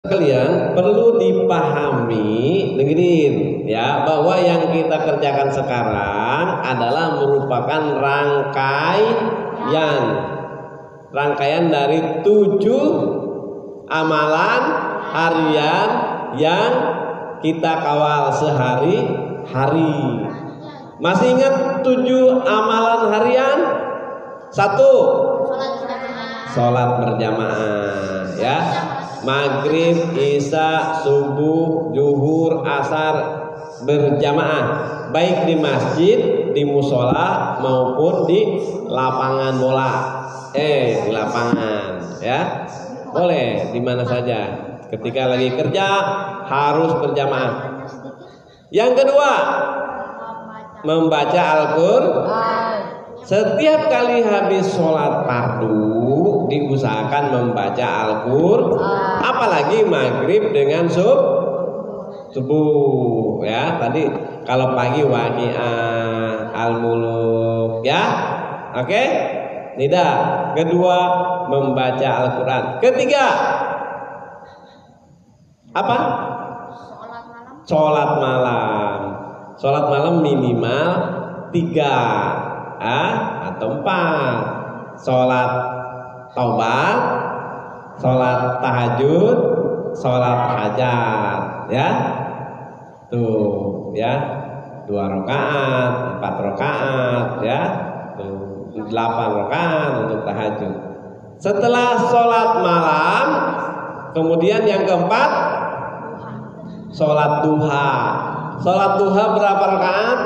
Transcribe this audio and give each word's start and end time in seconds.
Kalian 0.00 0.72
perlu 0.72 1.20
dipahami 1.20 2.72
dengerin 2.72 3.68
ya 3.68 4.00
bahwa 4.08 4.32
yang 4.40 4.72
kita 4.72 4.96
kerjakan 4.96 5.52
sekarang 5.52 6.64
adalah 6.64 7.20
merupakan 7.20 8.00
rangkaian 8.00 10.02
rangkaian 11.12 11.68
dari 11.68 12.24
tujuh 12.24 12.84
amalan 13.92 14.62
harian 15.12 15.88
yang 16.40 16.72
kita 17.44 17.84
kawal 17.84 18.32
sehari-hari. 18.32 20.00
Masih 20.96 21.36
ingat 21.36 21.84
tujuh 21.84 22.40
amalan 22.48 23.12
harian? 23.12 23.58
Satu, 24.48 24.92
sholat 26.56 26.88
berjamaah 27.04 28.32
ya 28.40 28.58
maghrib, 29.22 30.16
isya, 30.16 31.00
subuh, 31.02 31.92
zuhur, 31.92 32.64
asar 32.64 33.14
berjamaah 33.84 34.64
baik 35.10 35.50
di 35.50 35.54
masjid, 35.58 36.18
di 36.54 36.62
musola 36.62 37.58
maupun 37.60 38.26
di 38.30 38.40
lapangan 38.86 39.54
bola. 39.58 39.90
Eh, 40.50 41.06
di 41.06 41.10
lapangan 41.14 42.18
ya. 42.18 42.66
Boleh 43.10 43.70
di 43.74 43.80
mana 43.82 44.02
saja. 44.06 44.70
Ketika 44.90 45.30
lagi 45.30 45.54
kerja 45.54 45.86
harus 46.46 46.98
berjamaah. 46.98 47.54
Yang 48.70 49.02
kedua, 49.02 49.32
membaca 50.82 51.42
Al-Qur'an. 51.58 52.78
Setiap 53.20 53.86
kali 53.86 54.26
habis 54.26 54.74
sholat 54.74 55.26
fardu 55.28 56.29
diusahakan 56.50 57.24
membaca 57.30 57.86
Al-Qur'an, 57.86 59.22
apalagi 59.22 59.86
maghrib 59.86 60.50
dengan 60.50 60.90
sub 60.90 61.20
subuh 62.34 63.42
ya. 63.46 63.78
Tadi 63.78 64.06
kalau 64.46 64.74
pagi 64.74 65.02
waqiah 65.06 66.50
al-muluk 66.54 67.86
ya. 67.86 68.04
Oke? 68.74 69.02
Tidak. 69.78 70.14
Kedua 70.58 70.98
membaca 71.50 72.08
Al-Qur'an. 72.26 72.82
Ketiga 72.82 73.26
apa? 75.70 75.98
Sholat 77.62 78.10
malam. 78.18 78.98
Sholat 79.54 79.84
malam 79.86 80.14
minimal 80.26 80.88
tiga 81.54 81.94
ah, 82.82 83.12
atau 83.54 83.78
empat. 83.78 84.38
Sholat 84.98 85.79
taubat, 86.36 86.98
sholat 87.98 88.60
tahajud, 88.62 89.36
sholat 89.96 90.38
hajat, 90.56 91.42
ya. 91.70 91.88
Tuh, 93.10 93.90
ya. 93.94 94.14
Dua 94.86 95.06
rakaat, 95.06 95.92
empat 96.18 96.34
rakaat, 96.50 97.28
ya. 97.46 97.60
Tuh, 98.18 98.70
delapan 98.90 99.28
rakaat 99.46 99.90
untuk 100.06 100.20
tahajud. 100.26 100.74
Setelah 101.40 101.96
sholat 102.10 102.50
malam, 102.60 103.26
kemudian 104.12 104.66
yang 104.66 104.82
keempat, 104.84 105.30
sholat 106.92 107.46
duha. 107.46 107.92
Sholat 108.60 108.92
duha 109.00 109.24
berapa 109.32 109.64
rakaat? 109.78 110.20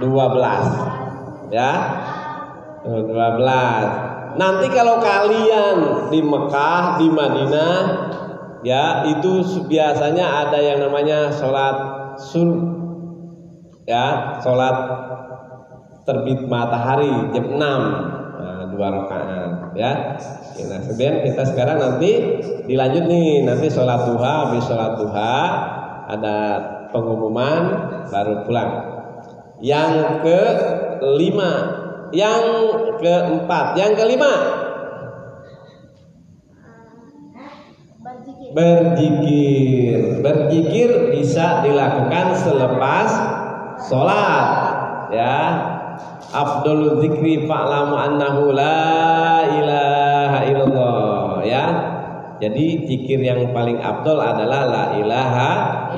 12 0.00 1.52
ya 1.52 1.72
12 2.88 4.09
nanti 4.36 4.66
kalau 4.70 5.02
kalian 5.02 5.76
di 6.12 6.20
Mekah 6.22 7.00
di 7.00 7.06
Madinah 7.10 7.78
ya 8.60 9.08
itu 9.08 9.42
biasanya 9.66 10.46
ada 10.46 10.58
yang 10.60 10.84
namanya 10.84 11.32
sholat 11.32 11.76
sun 12.20 12.48
ya 13.88 14.38
sholat 14.44 14.76
terbit 16.04 16.44
matahari 16.46 17.10
jam 17.32 17.46
6 17.54 17.58
nah, 17.58 18.64
dua 18.72 18.86
rakaat 18.90 19.74
ya. 19.76 20.18
Nah 20.60 20.78
kemudian 20.84 21.24
kita 21.24 21.42
sekarang 21.46 21.78
nanti 21.78 22.40
dilanjut 22.66 23.04
nih 23.06 23.46
nanti 23.46 23.66
sholat 23.70 24.08
duha 24.08 24.32
habis 24.48 24.64
sholat 24.66 24.98
duha 24.98 25.36
ada 26.10 26.38
pengumuman 26.90 27.62
baru 28.10 28.44
pulang. 28.44 28.70
Yang 29.60 30.24
kelima, 30.24 31.52
yang 32.10 32.42
keempat, 32.98 33.78
yang 33.78 33.92
kelima 33.94 34.60
berzikir. 38.50 40.20
Berzikir 40.20 40.90
bisa 41.14 41.62
dilakukan 41.62 42.34
selepas 42.34 43.08
sholat, 43.86 44.46
ya. 45.14 45.38
Abdul 46.30 47.02
zikri 47.02 47.46
fa'lamu 47.50 47.94
annahu 47.98 48.54
la 48.54 49.42
ilaha 49.50 50.38
illallah, 50.46 51.42
ya. 51.42 51.64
Jadi 52.40 52.88
zikir 52.88 53.20
yang 53.20 53.52
paling 53.52 53.76
abdul 53.84 54.16
adalah 54.16 54.64
la 54.64 54.84
ilaha 54.96 55.50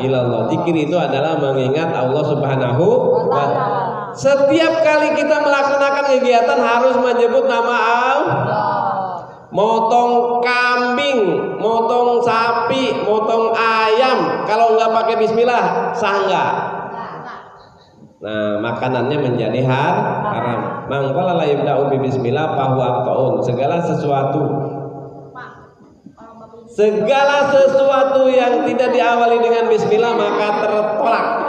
illallah. 0.03 0.51
Zikir 0.51 0.75
itu 0.75 0.97
adalah 0.99 1.39
mengingat 1.39 1.95
Allah 1.95 2.25
Subhanahu 2.27 2.87
wa 3.31 3.47
taala. 3.47 3.92
Setiap 4.13 4.73
kali 4.85 5.09
kita 5.17 5.37
melaksanakan 5.41 6.05
kegiatan 6.17 6.61
harus 6.61 6.97
menyebut 7.01 7.49
nama 7.49 7.77
Allah. 7.77 8.33
Motong 9.53 10.41
kambing, 10.41 11.21
motong 11.61 12.25
sapi, 12.25 13.05
motong 13.05 13.53
ayam, 13.53 14.49
kalau 14.49 14.81
nggak 14.81 14.93
pakai 14.97 15.15
bismillah 15.21 15.93
sah 15.93 16.17
nggak? 16.25 16.53
Nah, 18.23 18.63
makanannya 18.63 19.19
menjadi 19.19 19.61
har, 19.67 19.95
haram. 20.31 20.61
Mangkala 20.87 21.43
la 21.43 21.75
bi 21.91 21.99
bismillah 22.01 22.55
fahuwa 22.55 23.03
taun. 23.03 23.35
Segala 23.43 23.83
sesuatu 23.83 24.43
Segala 26.73 27.53
sesuatu 27.53 28.33
yang 28.33 28.65
tidak 28.65 28.97
diawali 28.97 29.45
dengan 29.45 29.69
bismillah 29.69 30.17
maka 30.17 30.49
tertolak. 30.65 31.42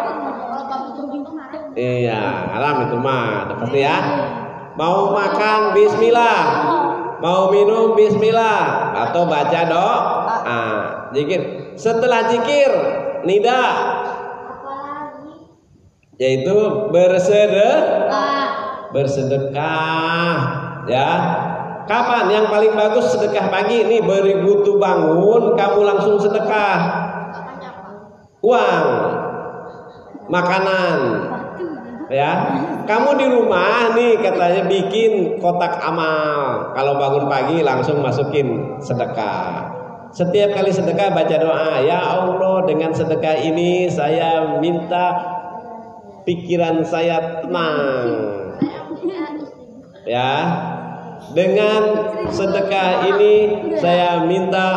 Iya, 1.74 2.54
haram 2.54 2.86
itu 2.86 2.98
mah, 3.02 3.50
pasti 3.58 3.82
ya. 3.82 3.98
Mau 4.78 5.10
makan 5.10 5.74
bismillah, 5.74 6.38
mau 7.18 7.50
minum 7.50 7.98
bismillah 7.98 8.94
atau 9.10 9.26
baca 9.26 9.60
doa. 9.66 9.98
Ah, 10.46 10.82
zikir. 11.18 11.74
Setelah 11.74 12.30
zikir, 12.30 12.70
nida 13.26 13.66
yaitu 16.22 16.58
bersedekah. 16.94 18.46
Bersedekah, 18.94 20.34
ya. 20.86 21.10
Kapan 21.90 22.32
yang 22.32 22.46
paling 22.48 22.78
bagus 22.78 23.12
sedekah 23.12 23.50
pagi? 23.50 23.82
Ini 23.82 24.06
beri 24.06 24.46
butuh 24.46 24.78
bangun, 24.78 25.58
kamu 25.58 25.80
langsung 25.84 26.22
sedekah. 26.22 26.80
Uang, 28.46 28.86
makanan, 30.30 30.98
ya. 32.14 32.32
Kamu 32.86 33.18
di 33.18 33.26
rumah 33.26 33.98
nih 33.98 34.22
katanya 34.22 34.70
bikin 34.70 35.42
kotak 35.42 35.82
amal. 35.82 36.70
Kalau 36.78 37.02
bangun 37.02 37.26
pagi 37.26 37.66
langsung 37.66 38.00
masukin 38.06 38.78
sedekah. 38.80 39.82
Setiap 40.14 40.54
kali 40.54 40.70
sedekah 40.70 41.10
baca 41.10 41.36
doa, 41.42 41.82
ya 41.82 41.98
Allah 41.98 42.70
dengan 42.70 42.94
sedekah 42.94 43.34
ini 43.34 43.90
saya 43.90 44.62
minta 44.62 45.18
pikiran 46.22 46.86
saya 46.86 47.42
tenang. 47.42 48.06
Ya, 50.06 50.32
dengan 51.34 51.82
sedekah 52.30 53.10
ini 53.10 53.34
saya 53.82 54.22
minta 54.30 54.68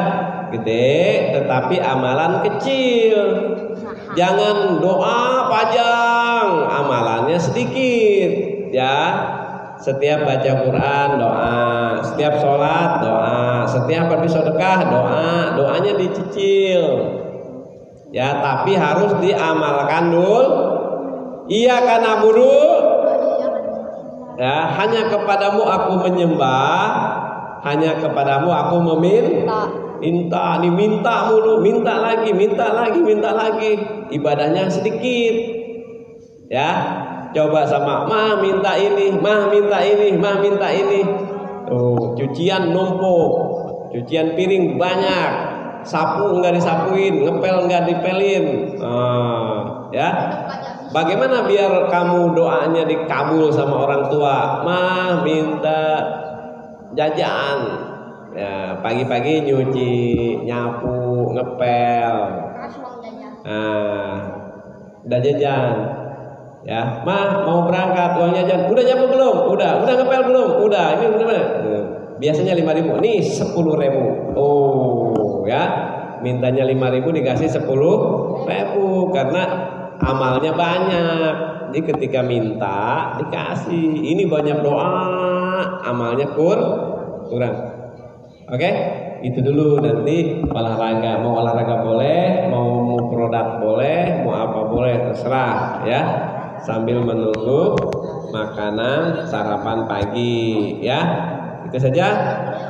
gede 0.53 1.33
tetapi 1.41 1.81
amalan 1.81 2.45
kecil. 2.45 3.19
Jangan 4.13 4.77
doa 4.85 5.49
panjang 5.49 6.69
amalannya 6.69 7.41
sedikit 7.41 8.62
ya 8.73 8.97
setiap 9.83 10.23
baca 10.23 10.53
Quran 10.63 11.09
doa. 11.19 11.59
Setiap 12.07 12.35
sholat 12.39 12.91
doa. 13.03 13.67
Setiap 13.67 14.05
pergi 14.15 14.29
sedekah 14.31 14.79
doa. 14.87 15.31
Doanya 15.59 15.93
dicicil. 15.99 16.83
Ya 18.13 18.39
tapi 18.45 18.77
harus 18.77 19.17
diamalkan 19.25 20.13
dulu 20.13 20.45
iya 21.49 21.81
karena 21.81 22.21
buru 22.21 22.61
ya 24.37 24.69
hanya 24.79 25.09
kepadamu 25.11 25.63
aku 25.67 25.93
menyembah. 26.09 26.87
Hanya 27.63 27.99
kepadamu 27.99 28.51
aku 28.51 28.77
meminta. 28.95 29.71
Minta. 30.03 30.59
Diminta 30.59 31.31
mulu 31.31 31.63
minta 31.63 31.95
lagi 31.99 32.35
minta 32.35 32.71
lagi 32.75 33.01
minta 33.03 33.31
lagi. 33.35 33.79
Ibadahnya 34.15 34.67
sedikit. 34.71 35.35
Ya 36.53 36.71
coba 37.33 37.65
sama 37.65 38.05
mah 38.07 38.39
minta 38.39 38.77
ini 38.77 39.13
mah 39.17 39.49
minta 39.49 39.81
ini 39.81 40.17
mah 40.17 40.37
minta 40.39 40.69
ini. 40.69 41.01
Tuh 41.67 42.13
cucian 42.17 42.73
numpuk 42.73 43.33
cucian 43.93 44.37
piring 44.37 44.77
banyak 44.77 45.31
sapu 45.83 46.39
enggak 46.39 46.57
disapuin 46.57 47.25
ngepel 47.27 47.57
enggak 47.67 47.89
dipelin. 47.89 48.77
Nah, 48.79 49.89
ya. 49.93 50.11
Bagaimana 50.93 51.49
biar 51.49 51.89
kamu 51.89 52.37
doanya 52.37 52.85
dikabul 52.85 53.49
sama 53.49 53.89
orang 53.89 54.13
tua? 54.13 54.61
Mah 54.61 55.25
minta 55.25 55.85
jajan. 56.93 57.61
Ya 58.33 58.81
pagi-pagi 58.81 59.45
nyuci 59.45 59.93
nyapu 60.45 61.33
ngepel. 61.37 62.17
Nah 63.45 64.17
udah 65.03 65.19
jajan 65.19 66.02
ya 66.63 67.03
mah 67.03 67.43
mau 67.43 67.67
berangkat 67.67 68.11
uang 68.19 68.33
jajan. 68.39 68.71
Udah 68.71 68.83
nyapu 68.87 69.05
belum? 69.11 69.37
Udah. 69.51 69.71
Udah 69.83 69.95
ngepel 69.99 70.23
belum? 70.31 70.49
Udah. 70.63 70.87
Ini 70.95 71.05
udah 71.11 71.43
biasanya 72.23 72.55
lima 72.55 72.73
ribu. 72.75 72.99
Nih 73.03 73.19
sepuluh 73.23 73.75
ribu. 73.75 74.35
Oh 74.39 75.43
ya. 75.47 75.91
Mintanya 76.23 76.63
lima 76.63 76.87
ribu 76.95 77.11
dikasih 77.11 77.51
sepuluh 77.51 77.97
ribu. 78.47 79.11
Karena 79.11 79.43
amalnya 79.99 80.55
banyak. 80.55 81.35
Jadi 81.73 81.81
ketika 81.83 82.23
minta 82.23 83.19
dikasih. 83.19 84.07
Ini 84.15 84.31
banyak 84.31 84.63
doa 84.63 84.95
amalnya 85.83 86.31
kur 86.31 86.59
kurang. 87.27 87.75
Oke, 88.53 88.71
itu 89.25 89.41
dulu. 89.41 89.81
Nanti 89.81 90.45
olahraga. 90.45 91.25
Mau 91.25 91.41
olahraga 91.41 91.81
boleh, 91.81 92.47
mau 92.53 92.85
mau 92.85 93.09
produk 93.09 93.59
boleh, 93.65 94.21
mau 94.23 94.35
apa 94.37 94.61
boleh 94.69 94.95
terserah 95.09 95.81
ya. 95.89 96.01
Sambil 96.63 97.03
menunggu 97.03 97.75
makanan 98.31 99.27
sarapan 99.27 99.91
pagi 99.91 100.79
ya. 100.79 101.01
Itu 101.67 101.79
saja. 101.83 102.07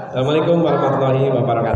Assalamualaikum 0.08 0.64
warahmatullahi 0.64 1.28
wabarakatuh. 1.28 1.70